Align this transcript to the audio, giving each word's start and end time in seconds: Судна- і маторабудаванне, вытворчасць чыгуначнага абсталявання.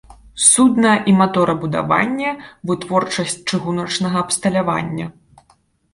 Судна- 0.51 0.93
і 1.11 1.13
маторабудаванне, 1.19 2.29
вытворчасць 2.71 3.39
чыгуначнага 3.49 4.17
абсталявання. 4.27 5.05